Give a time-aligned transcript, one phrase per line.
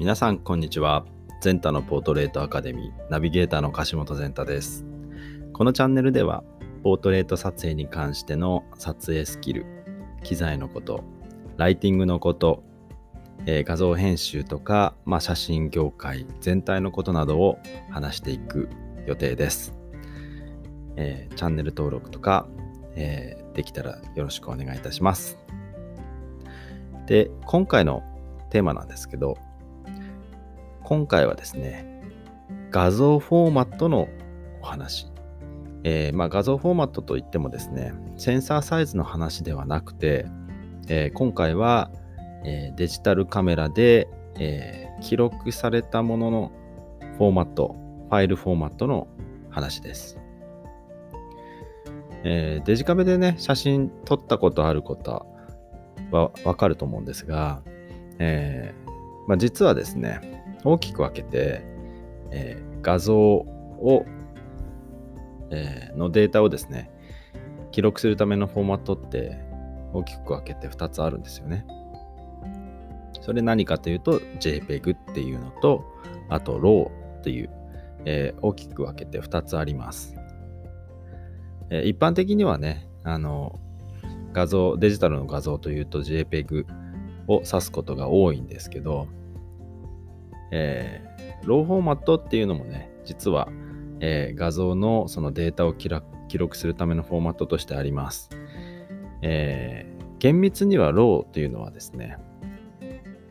[0.00, 1.04] 皆さんこんにちは
[1.42, 4.86] ゼンタのポートレートアカデミーナビゲーターの樫本ゼンタです
[5.52, 6.42] このチャンネルでは
[6.82, 9.66] ポートレート撮影に関しての撮影スキル
[10.22, 11.04] 機材のこと
[11.58, 12.64] ライティングのこと
[13.44, 17.58] えー、画像編集とか、まあ、写真業界全体のことなどを
[17.90, 18.68] 話していく
[19.06, 19.74] 予定です。
[20.96, 22.46] えー、チャンネル登録とか、
[22.96, 25.38] えー、できたらよろしくお願いいたします。
[27.06, 28.02] で、今回の
[28.50, 29.38] テーマなんですけど、
[30.90, 31.86] 今回はですね、
[32.72, 34.08] 画像フォーマットの
[34.60, 35.06] お話。
[35.84, 40.26] えー、まあ、画像フォーマットといってもですね、センサーサイズの話ではなくて、
[40.88, 41.92] えー、今回は、
[42.44, 44.08] えー、デジタルカメラで、
[44.40, 46.52] え記録されたものの
[47.18, 47.76] フォーマット、
[48.08, 49.06] ファイルフォーマットの
[49.48, 50.18] 話です。
[52.24, 55.24] え、デジカメでね、写真撮ったことあること
[56.10, 57.62] はわかると思うんですが、
[58.18, 58.74] え、
[59.28, 60.29] まあ、実はですね、
[60.64, 61.62] 大きく分けて、
[62.30, 64.04] えー、画像を、
[65.50, 66.90] えのデータをですね、
[67.72, 69.38] 記録するためのフォーマットって
[69.92, 71.66] 大きく分けて2つあるんですよね。
[73.20, 75.84] それ何かというと JPEG っていうのと、
[76.28, 77.50] あと RAW っていう、
[78.04, 80.16] えー、大きく分けて2つあります。
[81.70, 83.58] えー、一般的にはね、あの、
[84.32, 86.66] 画像、デジタルの画像というと JPEG
[87.28, 89.08] を指すことが多いんですけど、
[90.50, 93.48] えー、ローフォーマットっていうのもね、実は、
[94.00, 95.88] えー、画像のそのデータを記
[96.38, 98.30] 録するためのフォーマットとしてあります。
[99.22, 102.18] えー、厳密にはローっていうのはですね、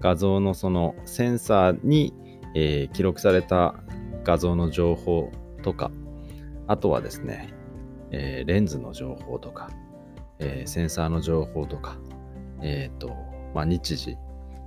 [0.00, 2.12] 画像のそのセンサーに、
[2.54, 3.74] えー、記録された
[4.24, 5.30] 画像の情報
[5.62, 5.90] とか、
[6.66, 7.52] あとはですね、
[8.10, 9.70] えー、レンズの情報とか、
[10.38, 11.98] えー、センサーの情報とか、
[12.62, 13.16] えっ、と、
[13.54, 14.16] まあ、日時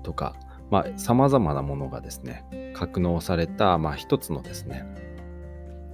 [0.03, 0.35] とか、
[0.71, 4.85] まあ、様々なものがですね、格納された、まあ、一つのですね、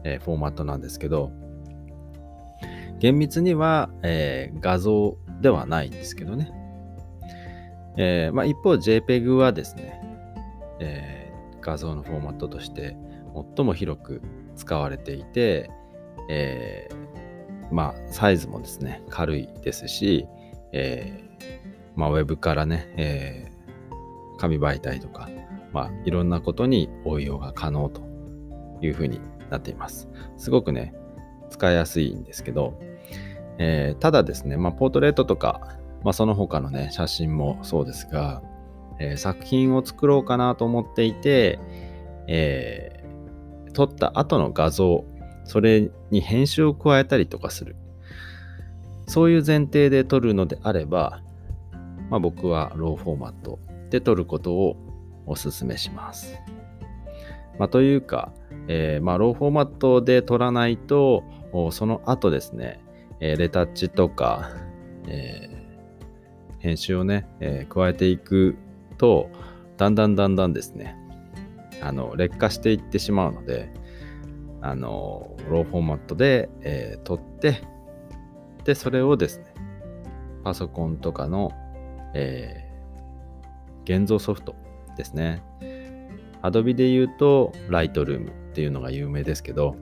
[0.04, 1.32] えフォーマットなんですけど、
[3.00, 6.52] 厳密には、え画像ではないんですけどね。
[7.98, 10.02] えまあ、一方 JPEG はですね、
[10.80, 11.32] え
[11.62, 12.96] 画像のフォーマットとして
[13.56, 14.22] 最も広く
[14.56, 15.70] 使われていて、
[16.30, 16.90] え、
[17.72, 20.28] まあ、サイズもですね、軽いですし、
[20.72, 21.24] え、
[21.96, 23.51] まあ、ウェブからね、え、
[24.42, 25.30] 紙媒体とか、
[25.72, 28.02] まあ、いろんなことに応用が可能と
[28.82, 30.10] いうふうになっています。
[30.38, 30.94] すごくね、
[31.50, 32.80] 使いやすいんですけど、
[33.60, 38.42] えー、ただですね、まあ、ポートレートとか、まあ、その他のね、写真もそうですが、
[39.00, 41.60] えー、作品を作ろうかなと思っていて、
[42.28, 43.04] え
[43.74, 45.06] 撮った後の画像、
[45.46, 47.76] それに編集を加えたりとかする。
[49.08, 51.22] そういう前提で撮るのであれば、
[52.10, 53.60] まあ、僕はローフォーマット
[53.92, 54.78] で撮ることを
[55.28, 56.40] お勧めします。
[57.60, 58.34] まあ、というか、
[58.68, 61.24] えー、まあ、ローフォーマットで撮らないと、
[61.72, 62.80] その後ですね、
[63.20, 64.50] えー、レタッチとか、
[65.08, 68.56] えー、編集をね、え加えていく
[68.98, 69.30] と、
[69.78, 70.96] だんだんだんだんですね、
[71.82, 73.74] あの劣化していってしまうので、
[74.62, 77.64] あのローフォーマットで、えー、撮って、
[78.64, 79.54] で、それをですね、
[80.44, 81.52] パソコンとかの、
[82.14, 82.61] え、
[83.84, 84.56] 現像ソフト
[84.98, 85.42] ですね。
[86.42, 89.76] Adobe で言うと Lightroom っていうのが有名ですけど、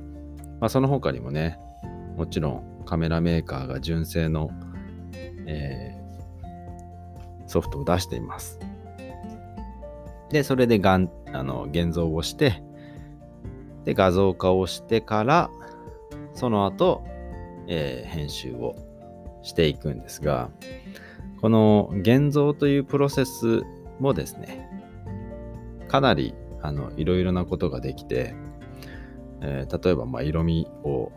[0.60, 1.58] まあ、その他にもね、
[2.18, 4.52] もちろんカメラメーカーが純正の、
[5.46, 8.60] えー、ソフトを出しています。
[10.30, 12.62] で、それでがんあの現像をして、
[13.86, 15.50] で、画像化をしてから、
[16.34, 17.04] その後、
[17.68, 18.76] えー、編集を
[19.42, 20.50] していくんですが、
[21.42, 23.64] この現像というプロセス
[24.00, 24.70] もですね、
[25.88, 28.36] かなりあのいろいろなことができて、
[29.42, 31.12] えー、例えばま色味を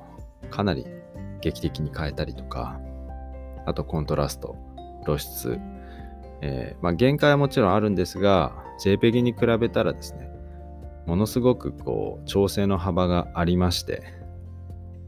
[0.51, 0.87] かなり
[1.41, 2.81] 劇的に変えたりとか、
[3.67, 4.57] あとコントラスト、
[5.05, 5.59] 露出、
[6.41, 8.53] えー、まあ、限界はもちろんあるんですが、
[8.85, 10.29] JPEG に比べたらですね、
[11.07, 14.03] ものすごくこう調整の幅がありまして、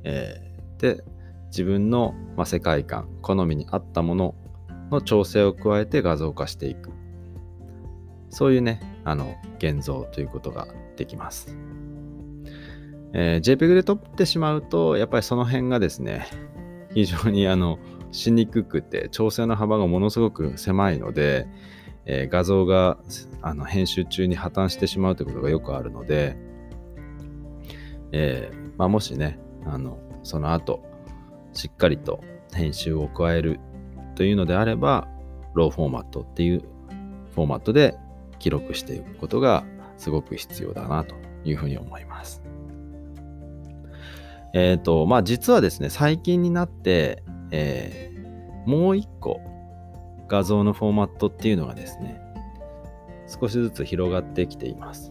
[0.05, 1.05] えー、で、
[1.47, 4.35] 自分の、ま、世界観、好みに合ったもの
[4.91, 6.91] の調整を加えて画像化していく。
[8.35, 10.67] そういうね、あの、現像ということが
[10.97, 11.57] できます。
[13.13, 16.27] えー、JPEG で撮ってしまうと、やっぱりその辺がですね、
[16.93, 17.79] 非常にあの、
[18.11, 21.47] しにくくて、調整の幅がものすごく狭いので、
[22.07, 22.99] えー、画像が
[23.41, 26.37] あの編集中に破綻してしまうということがよくあるので、
[28.11, 30.83] えー、まあ、もしね、あの、その後、
[31.53, 32.21] しっかりと
[32.53, 33.61] 編集を加える
[34.17, 35.07] というのであれば、
[35.55, 36.63] ローフォーマットっていう
[37.35, 37.97] フォーマットで
[38.45, 39.65] 記録していくことが
[39.97, 41.15] すごく必要だなと
[41.47, 42.43] いうふうに思います。
[44.53, 49.41] えっ、ー、と、まあ実はですね、最近になって、えー、もう一個
[50.29, 52.21] 画像のフォーマットっていうのがですね、
[53.27, 55.11] 少しずつ広がってきています。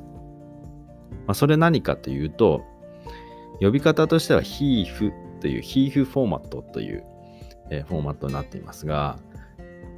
[1.26, 2.62] まあ、それ何かというと、
[3.60, 7.04] 呼び方としては HEIF という HEIF フォーマットという、
[7.72, 9.18] え、フォーマットになっていますが、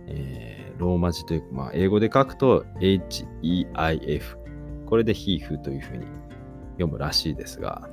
[0.08, 4.38] えー、ローマ字というか、まあ、英語で書くと HEIF。
[4.86, 6.06] これで HEIF というふうに
[6.74, 7.90] 読むらしいですが、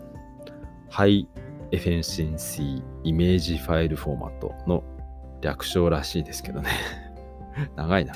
[0.91, 1.27] High
[1.71, 4.85] Efficiency Image File Format の
[5.41, 6.71] 略称らしいですけどね
[7.77, 8.15] 長いな。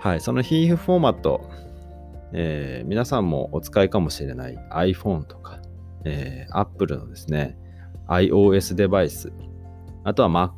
[0.00, 1.50] はい、その HEIF フォーマット、
[2.32, 5.60] えー、皆さんもお使いかもしれない iPhone とか、
[6.04, 7.58] えー、Apple のですね、
[8.08, 9.32] iOS デバイス、
[10.04, 10.52] あとは Mac、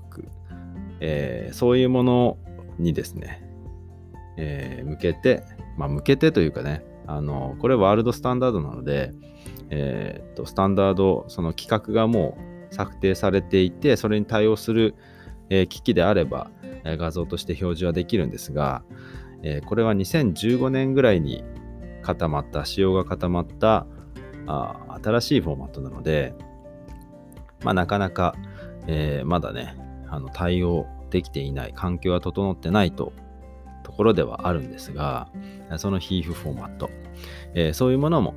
[1.05, 2.39] えー、そういうもの
[2.79, 3.43] にですね、
[4.37, 5.43] えー、向けて、
[5.77, 9.11] まあ、向けてというかね、あの、これワールドスタンダードなので、
[9.71, 12.39] えー、っと、スタンダード、その規格がも
[12.71, 14.95] う策定されていて、それに対応する、
[15.51, 16.51] えー、機器であれば、
[16.85, 18.83] え画像として表示はできるんですが、
[19.43, 21.45] えこれは2015年ぐらいに
[22.03, 23.87] 固まった、仕様が固まった
[24.47, 26.35] あ新しいフォーマットなので、
[27.63, 28.35] まあ、なかなか、
[28.87, 29.77] え、まだね、
[30.09, 33.13] あの対応できていない、環境が整ってないと
[33.83, 35.29] ところではあるんですが、
[35.77, 36.91] その HEIF フォーマット、
[37.55, 38.35] えー、そういうものも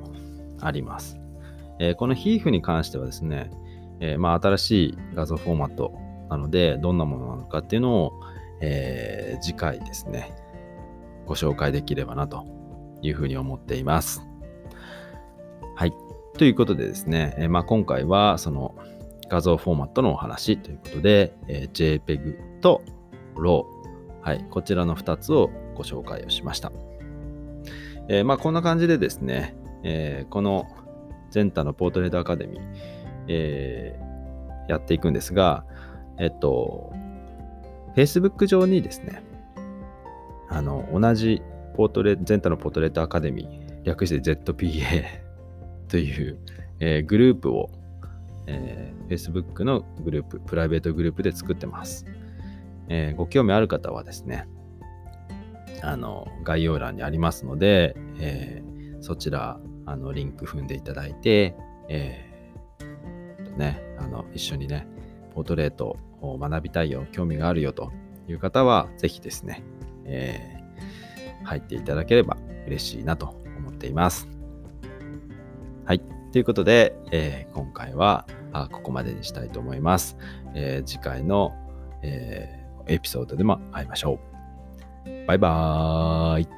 [0.60, 1.18] あります。
[1.78, 3.50] えー、この HEIF に関してはですね、
[4.00, 5.92] えー、まあ、新しい画像フォーマット
[6.28, 8.12] なので、どんなものなのかっていうのを、
[8.62, 10.34] え次回ですね、
[11.26, 12.46] ご紹介できればなと
[13.02, 14.22] いうふうに思っています。
[15.74, 15.92] はい。
[16.38, 18.74] ということでですね、えまあ、今回はその
[19.28, 22.82] 画像フォーマットのお話ということで、え JPEG と
[23.36, 23.64] RAW、
[24.22, 26.72] はい、こちらの2つをご紹介をしました。
[28.08, 30.66] えー、まあ、こんな感じでですね、えー、この
[31.30, 32.62] ゼンタのポートレートアカデミー、
[33.28, 35.64] えー、やっていくんですが、
[36.18, 36.92] えっと、
[37.94, 39.22] Facebook 上にですね、
[40.48, 41.42] あの、同じ
[41.76, 45.04] ポートレゼンタのポートレートアカデミー、略して ZPA
[45.86, 46.38] という、
[46.80, 47.70] えー、グループを、
[48.48, 52.04] えー、Facebook のグループ、プライベートグループで作ってます。
[52.88, 54.48] えー、ご興味ある方はですね、
[55.82, 61.54] あの、概要欄にありますので、えー、そちら、あの、リンク踏んでいただいて、
[61.88, 64.86] えー、ね、あの、一緒にね、
[65.34, 67.92] ポートレートを学びたいよ、興味があるよと
[68.28, 69.62] いう方は、ぜひですね、
[70.04, 72.36] えー、入っていただければ
[72.66, 74.28] 嬉しいなと思っています。
[75.84, 76.00] はい。
[76.32, 80.16] ということで、えー、今回はあここまでにしたいと思います。
[80.54, 81.54] えー、次回の、
[82.02, 84.18] えー、エピソードでも会いましょ
[85.04, 85.26] う。
[85.26, 86.48] バイバーイ。